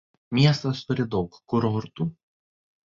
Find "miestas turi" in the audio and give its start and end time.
0.37-1.05